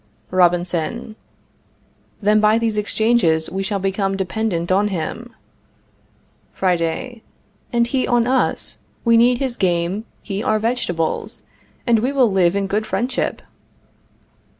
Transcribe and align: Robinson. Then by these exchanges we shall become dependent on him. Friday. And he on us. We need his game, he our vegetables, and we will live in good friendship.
Robinson. 0.31 1.15
Then 2.23 2.39
by 2.39 2.57
these 2.57 2.75
exchanges 2.75 3.51
we 3.51 3.61
shall 3.61 3.77
become 3.77 4.17
dependent 4.17 4.71
on 4.71 4.87
him. 4.87 5.35
Friday. 6.53 7.21
And 7.71 7.85
he 7.85 8.07
on 8.07 8.25
us. 8.25 8.79
We 9.05 9.15
need 9.15 9.37
his 9.37 9.55
game, 9.55 10.05
he 10.23 10.43
our 10.43 10.57
vegetables, 10.57 11.43
and 11.85 11.99
we 11.99 12.11
will 12.11 12.31
live 12.31 12.55
in 12.55 12.65
good 12.65 12.87
friendship. 12.87 13.43